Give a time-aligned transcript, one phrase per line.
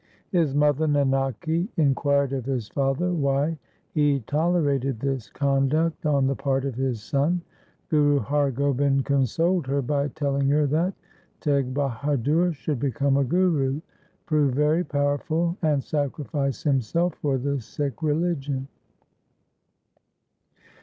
[0.31, 3.59] His mother Nanaki in quired of his father why
[3.91, 7.43] he tolerated this conduct on the part of his son.
[7.89, 10.95] Guru Har Gobind consoled her by telling her that
[11.39, 13.79] Teg Bahadur should become a Guru,
[14.25, 18.67] prove very powerful, and sacrifice himself for the Sikh religion.